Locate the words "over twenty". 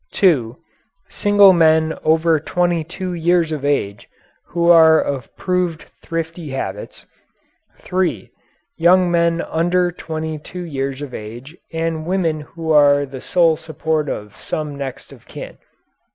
2.03-2.83